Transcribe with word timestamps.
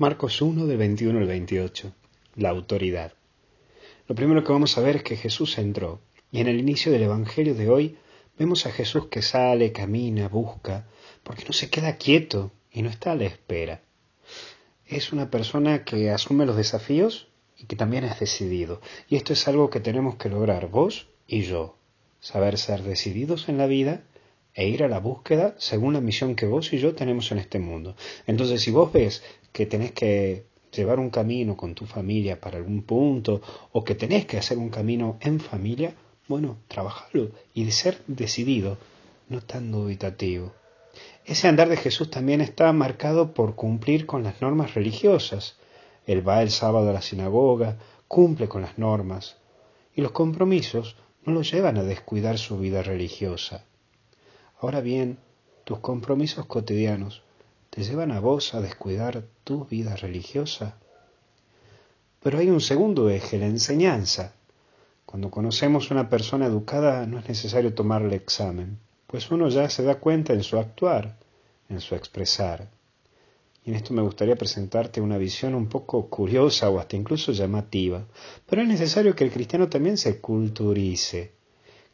Marcos 0.00 0.40
1 0.40 0.66
del 0.68 0.76
21 0.76 1.18
al 1.18 1.26
28. 1.26 1.92
La 2.36 2.50
autoridad. 2.50 3.14
Lo 4.06 4.14
primero 4.14 4.44
que 4.44 4.52
vamos 4.52 4.78
a 4.78 4.80
ver 4.80 4.94
es 4.94 5.02
que 5.02 5.16
Jesús 5.16 5.58
entró 5.58 6.00
y 6.30 6.38
en 6.38 6.46
el 6.46 6.60
inicio 6.60 6.92
del 6.92 7.02
Evangelio 7.02 7.56
de 7.56 7.68
hoy 7.68 7.96
vemos 8.38 8.64
a 8.66 8.70
Jesús 8.70 9.08
que 9.08 9.22
sale, 9.22 9.72
camina, 9.72 10.28
busca, 10.28 10.86
porque 11.24 11.44
no 11.46 11.52
se 11.52 11.68
queda 11.68 11.96
quieto 11.96 12.52
y 12.70 12.82
no 12.82 12.90
está 12.90 13.10
a 13.10 13.16
la 13.16 13.24
espera. 13.24 13.82
Es 14.86 15.12
una 15.12 15.32
persona 15.32 15.82
que 15.82 16.10
asume 16.12 16.46
los 16.46 16.56
desafíos 16.56 17.26
y 17.56 17.64
que 17.64 17.74
también 17.74 18.04
es 18.04 18.20
decidido. 18.20 18.80
Y 19.08 19.16
esto 19.16 19.32
es 19.32 19.48
algo 19.48 19.68
que 19.68 19.80
tenemos 19.80 20.14
que 20.14 20.28
lograr 20.28 20.68
vos 20.68 21.08
y 21.26 21.40
yo. 21.40 21.76
Saber 22.20 22.56
ser 22.56 22.84
decididos 22.84 23.48
en 23.48 23.58
la 23.58 23.66
vida 23.66 24.04
e 24.54 24.68
ir 24.68 24.82
a 24.82 24.88
la 24.88 25.00
búsqueda 25.00 25.54
según 25.58 25.94
la 25.94 26.00
misión 26.00 26.34
que 26.34 26.46
vos 26.46 26.72
y 26.72 26.78
yo 26.78 26.94
tenemos 26.94 27.32
en 27.32 27.38
este 27.38 27.58
mundo. 27.58 27.96
Entonces, 28.26 28.60
si 28.62 28.70
vos 28.70 28.92
ves 28.92 29.22
que 29.58 29.66
tenés 29.66 29.90
que 29.90 30.46
llevar 30.70 31.00
un 31.00 31.10
camino 31.10 31.56
con 31.56 31.74
tu 31.74 31.84
familia 31.84 32.40
para 32.40 32.58
algún 32.58 32.82
punto 32.82 33.42
o 33.72 33.82
que 33.82 33.96
tenés 33.96 34.24
que 34.24 34.38
hacer 34.38 34.56
un 34.56 34.70
camino 34.70 35.18
en 35.20 35.40
familia, 35.40 35.94
bueno, 36.28 36.58
trabajalo 36.68 37.32
y 37.54 37.64
de 37.64 37.72
ser 37.72 37.98
decidido, 38.06 38.78
no 39.28 39.40
tan 39.40 39.72
dubitativo. 39.72 40.52
Ese 41.24 41.48
andar 41.48 41.68
de 41.68 41.76
Jesús 41.76 42.08
también 42.08 42.40
está 42.40 42.72
marcado 42.72 43.34
por 43.34 43.56
cumplir 43.56 44.06
con 44.06 44.22
las 44.22 44.40
normas 44.40 44.74
religiosas. 44.74 45.56
Él 46.06 46.20
va 46.22 46.40
el 46.40 46.52
sábado 46.52 46.90
a 46.90 46.92
la 46.92 47.02
sinagoga, 47.02 47.78
cumple 48.06 48.46
con 48.46 48.62
las 48.62 48.78
normas, 48.78 49.38
y 49.92 50.02
los 50.02 50.12
compromisos 50.12 50.94
no 51.24 51.32
lo 51.32 51.42
llevan 51.42 51.78
a 51.78 51.82
descuidar 51.82 52.38
su 52.38 52.60
vida 52.60 52.84
religiosa. 52.84 53.64
Ahora 54.60 54.80
bien, 54.82 55.18
tus 55.64 55.80
compromisos 55.80 56.46
cotidianos 56.46 57.24
te 57.70 57.82
llevan 57.82 58.12
a 58.12 58.20
vos 58.20 58.54
a 58.54 58.60
descuidar 58.60 59.24
tu 59.44 59.64
vida 59.66 59.96
religiosa. 59.96 60.78
Pero 62.22 62.38
hay 62.38 62.50
un 62.50 62.60
segundo 62.60 63.08
eje, 63.10 63.38
la 63.38 63.46
enseñanza. 63.46 64.34
Cuando 65.06 65.30
conocemos 65.30 65.90
una 65.90 66.08
persona 66.08 66.46
educada 66.46 67.06
no 67.06 67.18
es 67.18 67.28
necesario 67.28 67.74
tomarle 67.74 68.16
examen, 68.16 68.78
pues 69.06 69.30
uno 69.30 69.48
ya 69.48 69.70
se 69.70 69.82
da 69.82 69.96
cuenta 69.96 70.32
en 70.32 70.42
su 70.42 70.58
actuar, 70.58 71.16
en 71.68 71.80
su 71.80 71.94
expresar. 71.94 72.68
Y 73.64 73.70
en 73.70 73.76
esto 73.76 73.94
me 73.94 74.02
gustaría 74.02 74.36
presentarte 74.36 75.00
una 75.00 75.18
visión 75.18 75.54
un 75.54 75.68
poco 75.68 76.08
curiosa 76.08 76.70
o 76.70 76.78
hasta 76.78 76.96
incluso 76.96 77.32
llamativa. 77.32 78.06
Pero 78.46 78.62
es 78.62 78.68
necesario 78.68 79.14
que 79.14 79.24
el 79.24 79.30
cristiano 79.30 79.68
también 79.68 79.96
se 79.96 80.20
culturice, 80.20 81.32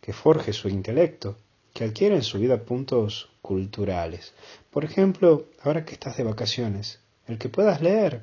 que 0.00 0.12
forje 0.12 0.52
su 0.52 0.68
intelecto, 0.68 1.36
que 1.72 1.84
adquiere 1.84 2.14
en 2.14 2.22
su 2.22 2.38
vida 2.38 2.64
puntos 2.64 3.28
culturales. 3.44 4.32
Por 4.70 4.86
ejemplo, 4.86 5.44
ahora 5.62 5.84
que 5.84 5.92
estás 5.92 6.16
de 6.16 6.24
vacaciones, 6.24 7.00
el 7.26 7.36
que 7.36 7.50
puedas 7.50 7.82
leer. 7.82 8.22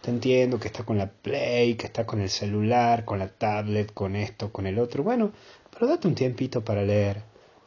Te 0.00 0.10
entiendo 0.10 0.58
que 0.58 0.68
está 0.68 0.82
con 0.82 0.96
la 0.96 1.10
Play, 1.10 1.74
que 1.74 1.84
está 1.86 2.06
con 2.06 2.22
el 2.22 2.30
celular, 2.30 3.04
con 3.04 3.18
la 3.18 3.28
tablet, 3.28 3.92
con 3.92 4.16
esto, 4.16 4.50
con 4.50 4.66
el 4.66 4.78
otro. 4.78 5.02
Bueno, 5.02 5.30
pero 5.70 5.86
date 5.86 6.08
un 6.08 6.14
tiempito 6.14 6.64
para 6.64 6.82
leer, 6.82 7.22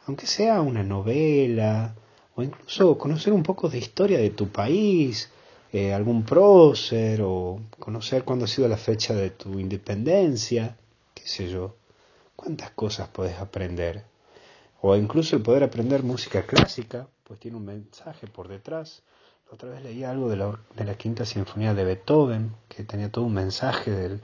aunque 0.06 0.26
sea 0.26 0.60
una 0.62 0.82
novela, 0.82 1.94
o 2.34 2.42
incluso 2.42 2.98
conocer 2.98 3.32
un 3.32 3.44
poco 3.44 3.68
de 3.68 3.78
historia 3.78 4.18
de 4.18 4.30
tu 4.30 4.48
país, 4.48 5.30
eh, 5.72 5.92
algún 5.94 6.24
prócer, 6.24 7.20
o 7.22 7.60
conocer 7.78 8.24
cuándo 8.24 8.46
ha 8.46 8.48
sido 8.48 8.66
la 8.66 8.78
fecha 8.78 9.14
de 9.14 9.30
tu 9.30 9.60
independencia, 9.60 10.76
qué 11.14 11.22
sé 11.24 11.48
yo. 11.48 11.76
¿Cuántas 12.34 12.70
cosas 12.72 13.08
puedes 13.08 13.38
aprender? 13.38 14.15
O 14.80 14.96
incluso 14.96 15.36
el 15.36 15.42
poder 15.42 15.64
aprender 15.64 16.02
música 16.02 16.42
clásica, 16.42 17.08
pues 17.24 17.40
tiene 17.40 17.56
un 17.56 17.64
mensaje 17.64 18.26
por 18.26 18.48
detrás. 18.48 19.02
otra 19.50 19.70
vez 19.70 19.82
leí 19.82 20.04
algo 20.04 20.28
de 20.28 20.36
la, 20.36 20.58
de 20.76 20.84
la 20.84 20.94
Quinta 20.96 21.24
Sinfonía 21.24 21.74
de 21.74 21.84
Beethoven, 21.84 22.54
que 22.68 22.84
tenía 22.84 23.10
todo 23.10 23.24
un 23.24 23.34
mensaje 23.34 23.90
de 23.90 24.20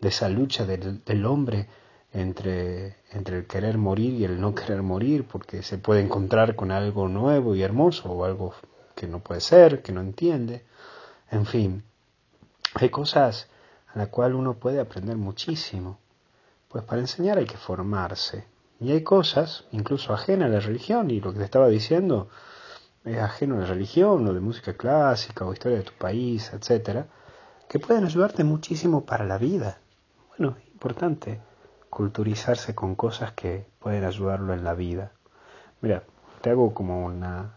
esa 0.00 0.28
lucha 0.28 0.64
del, 0.64 1.02
del 1.04 1.26
hombre 1.26 1.68
entre, 2.12 2.96
entre 3.10 3.38
el 3.38 3.46
querer 3.46 3.78
morir 3.78 4.14
y 4.14 4.24
el 4.24 4.40
no 4.40 4.54
querer 4.54 4.82
morir, 4.82 5.26
porque 5.26 5.62
se 5.62 5.78
puede 5.78 6.00
encontrar 6.00 6.56
con 6.56 6.70
algo 6.70 7.08
nuevo 7.08 7.54
y 7.54 7.62
hermoso, 7.62 8.10
o 8.10 8.24
algo 8.24 8.54
que 8.94 9.06
no 9.06 9.20
puede 9.20 9.40
ser, 9.40 9.82
que 9.82 9.92
no 9.92 10.00
entiende. 10.00 10.64
En 11.30 11.44
fin, 11.46 11.84
hay 12.74 12.88
cosas 12.88 13.48
a 13.92 13.98
las 13.98 14.08
cuales 14.08 14.36
uno 14.36 14.54
puede 14.54 14.80
aprender 14.80 15.16
muchísimo. 15.16 15.98
Pues 16.68 16.84
para 16.84 17.00
enseñar 17.00 17.38
hay 17.38 17.46
que 17.46 17.56
formarse, 17.56 18.46
y 18.80 18.92
hay 18.92 19.02
cosas, 19.02 19.64
incluso 19.72 20.12
ajenas 20.12 20.46
a 20.50 20.52
la 20.52 20.60
religión, 20.60 21.10
y 21.10 21.20
lo 21.20 21.32
que 21.32 21.38
te 21.38 21.44
estaba 21.44 21.68
diciendo 21.68 22.28
es 23.04 23.18
ajeno 23.18 23.56
a 23.56 23.60
la 23.60 23.66
religión, 23.66 24.26
o 24.26 24.34
de 24.34 24.40
música 24.40 24.74
clásica, 24.74 25.46
o 25.46 25.52
historia 25.52 25.78
de 25.78 25.84
tu 25.84 25.92
país, 25.92 26.52
etcétera, 26.52 27.06
que 27.68 27.78
pueden 27.78 28.04
ayudarte 28.04 28.44
muchísimo 28.44 29.06
para 29.06 29.24
la 29.24 29.38
vida. 29.38 29.78
Bueno, 30.30 30.56
es 30.60 30.68
importante 30.72 31.40
culturizarse 31.88 32.74
con 32.74 32.94
cosas 32.94 33.32
que 33.32 33.66
pueden 33.78 34.04
ayudarlo 34.04 34.52
en 34.52 34.64
la 34.64 34.74
vida. 34.74 35.12
Mira, 35.80 36.02
te 36.42 36.50
hago 36.50 36.74
como 36.74 37.06
una, 37.06 37.54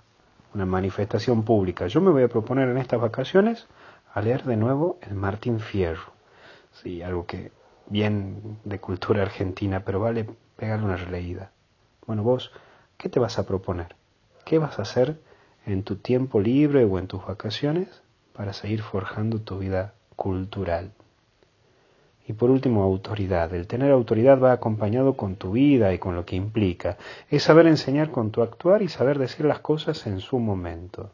una 0.54 0.66
manifestación 0.66 1.44
pública. 1.44 1.88
Yo 1.88 2.00
me 2.00 2.12
voy 2.12 2.24
a 2.24 2.30
proponer 2.30 2.70
en 2.70 2.78
estas 2.78 3.02
vacaciones 3.02 3.68
a 4.14 4.22
leer 4.22 4.44
de 4.46 4.56
nuevo 4.56 4.98
el 5.02 5.16
Martín 5.16 5.60
Fierro. 5.60 6.14
Sí, 6.72 7.02
algo 7.02 7.26
que 7.26 7.52
bien 7.88 8.60
de 8.64 8.80
cultura 8.80 9.24
argentina, 9.24 9.84
pero 9.84 10.00
vale 10.00 10.28
pegarle 10.60 10.86
una 10.86 10.98
releída. 10.98 11.52
Bueno, 12.06 12.24
vos, 12.24 12.52
¿qué 12.98 13.08
te 13.08 13.20
vas 13.20 13.40
a 13.40 13.48
proponer? 13.48 13.96
¿Qué 14.46 14.58
vas 14.58 14.78
a 14.78 14.82
hacer 14.82 15.18
en 15.66 15.84
tu 15.84 15.96
tiempo 15.96 16.42
libre 16.42 16.84
o 16.84 17.00
en 17.00 17.08
tus 17.08 17.26
vacaciones 17.26 18.02
para 18.34 18.52
seguir 18.52 18.82
forjando 18.82 19.40
tu 19.40 19.60
vida 19.60 19.94
cultural? 20.18 20.92
Y 22.28 22.34
por 22.34 22.52
último, 22.52 22.84
autoridad. 22.84 23.54
El 23.54 23.68
tener 23.68 23.92
autoridad 23.92 24.40
va 24.40 24.52
acompañado 24.52 25.14
con 25.16 25.36
tu 25.36 25.54
vida 25.54 25.94
y 25.94 25.98
con 25.98 26.16
lo 26.16 26.26
que 26.26 26.36
implica. 26.36 26.98
Es 27.30 27.44
saber 27.44 27.66
enseñar 27.66 28.12
con 28.12 28.30
tu 28.30 28.44
actuar 28.44 28.82
y 28.82 28.90
saber 28.90 29.18
decir 29.18 29.46
las 29.46 29.60
cosas 29.60 30.06
en 30.06 30.20
su 30.20 30.40
momento. 30.40 31.10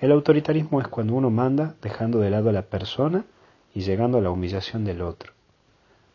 El 0.00 0.10
autoritarismo 0.10 0.80
es 0.80 0.88
cuando 0.88 1.14
uno 1.14 1.30
manda 1.30 1.74
dejando 1.82 2.18
de 2.18 2.30
lado 2.30 2.48
a 2.48 2.52
la 2.52 2.62
persona 2.62 3.26
y 3.74 3.82
llegando 3.82 4.18
a 4.18 4.20
la 4.22 4.30
humillación 4.30 4.84
del 4.84 5.02
otro. 5.02 5.32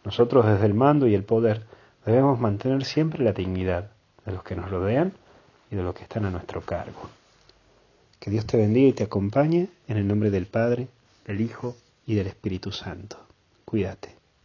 Nosotros 0.04 0.46
desde 0.46 0.66
el 0.66 0.74
mando 0.74 1.08
y 1.08 1.16
el 1.16 1.24
poder 1.24 1.64
debemos 2.06 2.40
mantener 2.40 2.86
siempre 2.86 3.24
la 3.24 3.34
dignidad 3.34 3.92
de 4.26 4.32
los 4.32 4.44
que 4.44 4.56
nos 4.56 4.70
rodean 4.70 5.14
y 5.72 5.76
de 5.76 5.84
los 5.84 5.96
que 5.96 6.04
están 6.04 6.26
a 6.26 6.32
nuestro 6.32 6.62
cargo. 6.62 7.10
Que 8.20 8.32
Dios 8.32 8.46
te 8.46 8.58
bendiga 8.58 8.88
y 8.88 8.94
te 8.94 9.04
acompañe 9.04 9.70
en 9.88 9.98
el 9.98 10.08
nombre 10.08 10.30
del 10.30 10.46
Padre, 10.46 10.88
del 11.26 11.42
Hijo 11.42 11.76
y 12.06 12.16
del 12.16 12.28
Espíritu 12.28 12.72
Santo. 12.72 13.18
Cuídate. 13.66 14.23